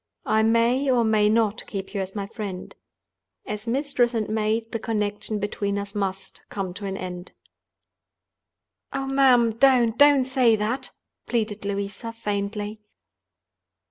I 0.25 0.41
may 0.41 0.89
or 0.89 1.03
may 1.03 1.29
not 1.29 1.63
keep 1.67 1.93
you 1.93 2.01
as 2.01 2.15
my 2.15 2.25
friend. 2.25 2.73
As 3.45 3.67
mistress 3.67 4.15
and 4.15 4.27
maid 4.29 4.71
the 4.71 4.79
connection 4.79 5.37
between 5.37 5.77
us 5.77 5.93
must 5.93 6.41
come 6.49 6.73
to 6.73 6.87
an 6.87 6.97
end." 6.97 7.33
"Oh, 8.91 9.05
ma'am, 9.05 9.51
don't, 9.51 9.95
don't 9.99 10.23
say 10.23 10.55
that!" 10.55 10.89
pleaded 11.27 11.65
Louisa, 11.65 12.11
faintly. 12.13 12.81